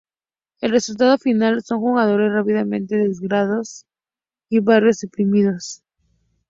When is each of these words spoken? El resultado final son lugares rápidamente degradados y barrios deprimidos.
El 0.61 0.71
resultado 0.71 1.15
final 1.19 1.61
son 1.63 1.77
lugares 1.81 2.31
rápidamente 2.33 2.95
degradados 2.95 3.85
y 4.49 4.57
barrios 4.59 5.01
deprimidos. 5.01 5.83